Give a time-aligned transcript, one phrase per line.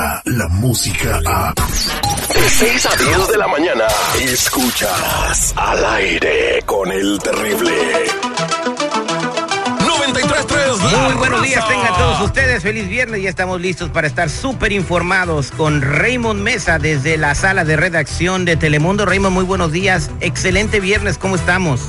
[0.00, 1.54] llega la música a...
[1.54, 3.84] De 6 a 10 de la mañana,
[4.20, 7.72] escuchas al aire con el terrible.
[9.80, 12.62] 93.3 Muy buenos días, tengan todos ustedes.
[12.62, 13.22] Feliz viernes.
[13.22, 18.44] Ya estamos listos para estar súper informados con Raymond Mesa desde la sala de redacción
[18.44, 19.04] de Telemundo.
[19.06, 20.10] Raymond, muy buenos días.
[20.20, 21.82] Excelente viernes, ¿cómo estamos?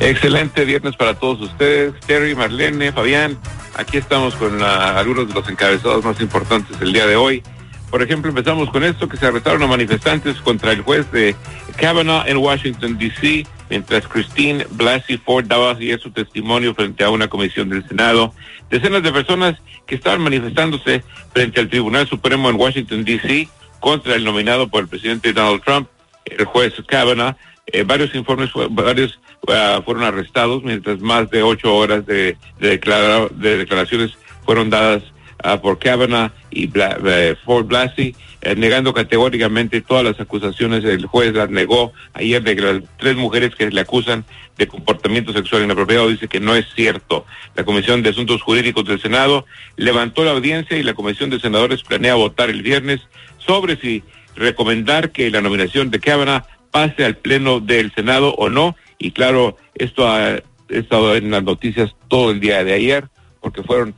[0.00, 1.94] Excelente viernes para todos ustedes.
[2.06, 3.38] Terry, Marlene, Fabián.
[3.74, 7.42] Aquí estamos con la- algunos de los encabezados más importantes del día de hoy.
[7.90, 11.36] Por ejemplo, empezamos con esto, que se arrestaron a manifestantes contra el juez de
[11.76, 17.28] Kavanaugh en Washington, D.C., mientras Christine Blasey Ford daba ayer su testimonio frente a una
[17.28, 18.34] comisión del Senado.
[18.70, 21.02] Decenas de personas que estaban manifestándose
[21.34, 23.48] frente al Tribunal Supremo en Washington, D.C.,
[23.80, 25.88] contra el nominado por el presidente Donald Trump,
[26.24, 27.34] el juez Kavanaugh.
[27.66, 33.28] Eh, varios informes, varios ah, fueron arrestados, mientras más de ocho horas de, de, declara-
[33.30, 34.12] de declaraciones
[34.44, 35.02] fueron dadas
[35.42, 40.84] ah, por Kavanaugh y Bla- eh, Ford Blasey, eh, negando categóricamente todas las acusaciones.
[40.84, 44.24] El juez las negó ayer de que las tres mujeres que le acusan
[44.58, 47.24] de comportamiento sexual inapropiado dice que no es cierto.
[47.54, 49.46] La Comisión de Asuntos Jurídicos del Senado
[49.76, 53.00] levantó la audiencia y la Comisión de Senadores planea votar el viernes
[53.38, 54.02] sobre si
[54.34, 56.42] recomendar que la nominación de Kavanaugh
[56.72, 58.74] pase al Pleno del Senado o no.
[58.98, 63.08] Y claro, esto ha estado en las noticias todo el día de ayer,
[63.40, 63.94] porque fueron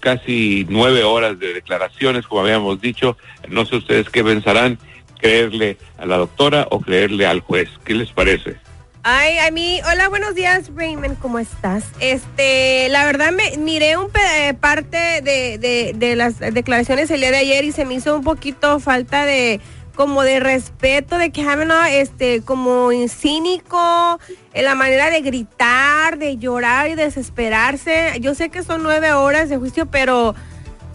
[0.00, 3.18] casi nueve horas de declaraciones, como habíamos dicho.
[3.48, 4.78] No sé ustedes qué pensarán,
[5.18, 7.68] creerle a la doctora o creerle al juez.
[7.84, 8.56] ¿Qué les parece?
[9.04, 11.86] Ay, a mí, hola, buenos días, Raymond, ¿cómo estás?
[11.98, 17.18] Este, la verdad me miré un pe- eh, parte de, de, de las declaraciones el
[17.20, 19.60] día de ayer y se me hizo un poquito falta de
[19.94, 24.18] como de respeto de Kavanaugh, este, como cínico,
[24.54, 28.12] en la manera de gritar, de llorar y desesperarse.
[28.20, 30.34] Yo sé que son nueve horas de juicio, pero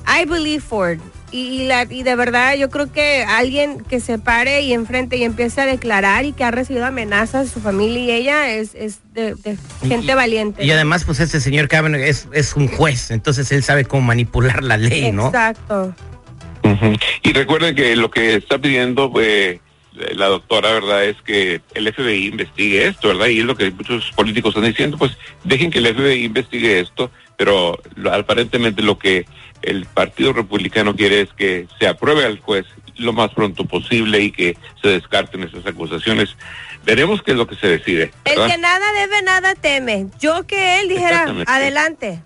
[0.07, 0.99] I believe Ford.
[1.29, 5.17] Y, y la, y de verdad yo creo que alguien que se pare y enfrente
[5.17, 8.73] y empiece a declarar y que ha recibido amenazas de su familia y ella es,
[8.73, 10.63] es de, de gente valiente.
[10.63, 14.63] Y además, pues este señor Kavanaugh es, es un juez, entonces él sabe cómo manipular
[14.63, 15.27] la ley, ¿no?
[15.27, 15.93] Exacto.
[17.23, 19.59] Y recuerden que lo que está pidiendo eh,
[20.15, 21.05] la doctora, ¿verdad?
[21.05, 23.27] Es que el FBI investigue esto, ¿verdad?
[23.27, 25.11] Y es lo que muchos políticos están diciendo, pues
[25.43, 29.25] dejen que el FBI investigue esto, pero lo- aparentemente lo que
[29.63, 32.65] el Partido Republicano quiere es que se apruebe al juez
[32.97, 36.35] lo más pronto posible y que se descarten esas acusaciones.
[36.85, 38.11] Veremos qué es lo que se decide.
[38.23, 40.07] El que nada debe, nada teme.
[40.19, 42.19] Yo que él dijera, adelante.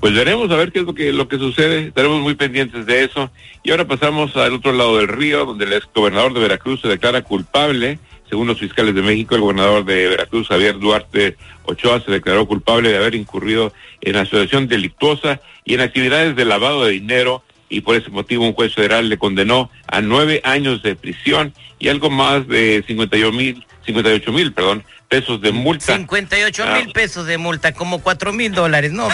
[0.00, 1.88] Pues veremos a ver qué es lo que lo que sucede.
[1.88, 3.30] Estaremos muy pendientes de eso.
[3.62, 7.22] Y ahora pasamos al otro lado del río, donde el exgobernador de Veracruz se declara
[7.22, 7.98] culpable.
[8.28, 12.90] Según los fiscales de México, el gobernador de Veracruz, Javier Duarte Ochoa, se declaró culpable
[12.90, 13.72] de haber incurrido
[14.02, 17.42] en asociación delictuosa y en actividades de lavado de dinero.
[17.70, 21.88] Y por ese motivo un juez federal le condenó a nueve años de prisión y
[21.88, 25.94] algo más de 58 mil, 58 mil, perdón, pesos de multa.
[25.96, 26.78] 58 Ah.
[26.78, 29.08] mil pesos de multa, como 4 mil dólares, ¿no?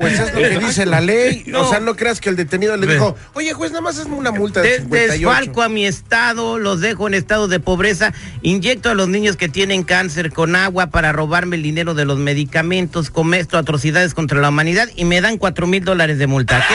[0.00, 1.44] Pues es lo que dice la ley.
[1.46, 1.60] No.
[1.62, 4.30] O sea, no creas que el detenido le dijo, oye, juez, nada más es una
[4.32, 5.12] multa de De- 58.
[5.28, 8.12] desfalco a mi estado, los dejo en estado de pobreza,
[8.42, 12.18] inyecto a los niños que tienen cáncer con agua para robarme el dinero de los
[12.18, 16.64] medicamentos, cometo atrocidades contra la humanidad y me dan cuatro mil dólares de multa.
[16.66, 16.74] ¡Qué,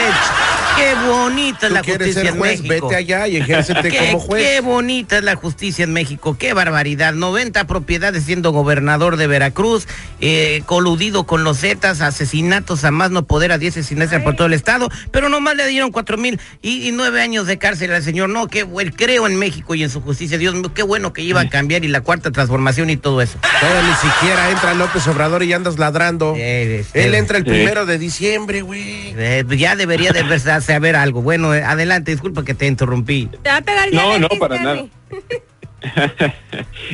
[0.80, 2.86] qué bonita es la quieres justicia ser en juez, México!
[2.88, 4.46] vete allá y ejércete Qué, como juez.
[4.46, 7.12] qué bonita es la justicia en México, qué barbaridad.
[7.14, 9.86] 90 propiedades siendo gobernador de Veracruz,
[10.20, 14.46] eh, coludido con los Zetas, asesinatos a más no poder, a 10 asesinatos por todo
[14.46, 18.02] el estado, pero nomás le dieron cuatro mil y, y nueve años de cárcel al
[18.02, 18.28] señor.
[18.28, 20.38] No, qué bueno, creo en México y en su justicia.
[20.38, 23.38] Dios mío, qué bueno que iba a cambiar y la cuarta transformación y todo eso.
[23.60, 26.34] Todavía ni siquiera entra López Obrador y ya andas ladrando.
[26.36, 29.14] Eh, este, Él entra el primero de diciembre, güey.
[29.16, 31.22] eh, ya debería de verse- saber algo.
[31.22, 33.28] Bueno, eh, adelante, disculpa que te interrumpí.
[33.42, 34.90] Te va a pegar No, no, para Terry.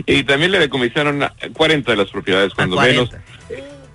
[0.06, 3.02] y también le decomisaron a 40 de las propiedades, cuando 40.
[3.02, 3.26] menos.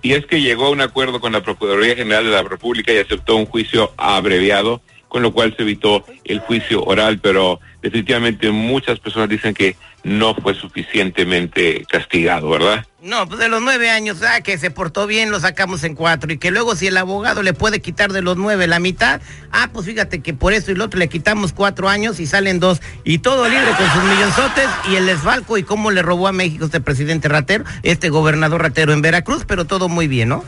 [0.01, 2.97] Y es que llegó a un acuerdo con la Procuraduría General de la República y
[2.97, 8.99] aceptó un juicio abreviado, con lo cual se evitó el juicio oral, pero definitivamente muchas
[8.99, 12.85] personas dicen que no fue suficientemente castigado, ¿verdad?
[13.01, 16.31] No, pues de los nueve años, ah, que se portó bien, lo sacamos en cuatro.
[16.31, 19.21] Y que luego si el abogado le puede quitar de los nueve la mitad,
[19.51, 22.59] ah, pues fíjate que por eso y lo otro le quitamos cuatro años y salen
[22.59, 22.79] dos.
[23.03, 26.65] Y todo libre con sus millonzotes y el desfalco y cómo le robó a México
[26.65, 30.43] este presidente ratero, este gobernador ratero en Veracruz, pero todo muy bien, ¿no?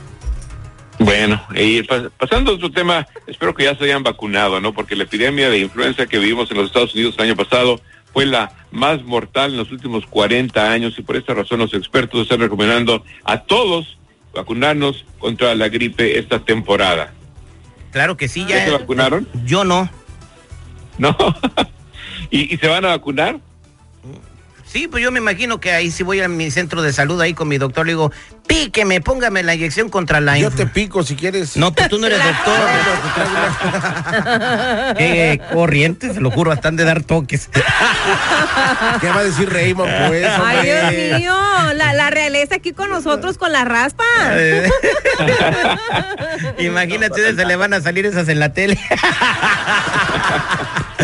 [1.00, 4.74] Bueno, y pas- pasando a otro tema, espero que ya se hayan vacunado, ¿no?
[4.74, 7.81] Porque la epidemia de influenza que vivimos en los Estados Unidos el año pasado
[8.13, 12.22] fue la más mortal en los últimos 40 años y por esta razón los expertos
[12.22, 13.98] están recomendando a todos
[14.36, 17.12] vacunarnos contra la gripe esta temporada.
[17.92, 18.66] Claro que sí, ¿Ya ya.
[18.66, 19.28] se vacunaron?
[19.46, 19.89] Yo no.
[21.00, 21.16] No.
[22.30, 23.39] ¿Y, ¿Y se van a vacunar?
[24.74, 27.36] Sí, pues yo me imagino que ahí si voy a mi centro de salud ahí
[27.36, 28.12] con mi doctor, le digo,
[28.48, 30.56] píqueme, póngame la inyección contra la Yo inf-".
[30.56, 31.56] te pico si quieres.
[31.58, 32.60] No, pues tú no eres doctor.
[34.98, 37.52] Qué corriente, se lo juro, están de dar toques.
[39.02, 40.28] ¿Qué va a decir Raymond, pues?
[40.44, 40.64] Ay?
[40.64, 41.36] Dios mío,
[41.75, 44.04] la, la realeza aquí con nosotros con la raspa.
[46.58, 48.80] Imagínate, se le van a salir esas en la tele.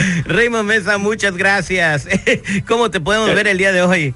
[0.26, 2.08] Raymond Mesa, muchas gracias.
[2.68, 4.14] ¿Cómo te podemos ver el día de hoy?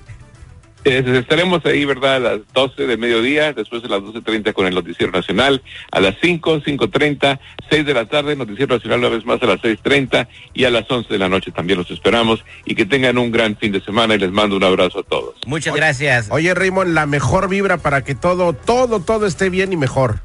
[0.84, 2.16] Estaremos ahí, ¿verdad?
[2.16, 6.16] A las 12 de mediodía, después a las 12.30 con el Noticiero Nacional, a las
[6.22, 7.40] 5, 5.30,
[7.70, 10.90] 6 de la tarde, Noticiero Nacional una vez más a las 6.30 y a las
[10.90, 14.16] 11 de la noche también los esperamos y que tengan un gran fin de semana
[14.16, 15.36] y les mando un abrazo a todos.
[15.46, 16.28] Muchas gracias.
[16.32, 20.20] Oye, Raymond, la mejor vibra para que todo, todo, todo esté bien y mejor.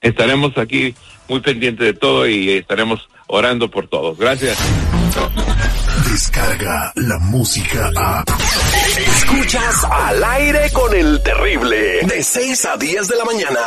[0.00, 0.94] Estaremos aquí
[1.28, 4.18] muy pendientes de todo y estaremos orando por todos.
[4.18, 4.58] Gracias.
[6.10, 8.24] Descarga la música a.
[9.16, 12.00] Escuchas al aire con el terrible.
[12.06, 13.60] De 6 a 10 de la mañana.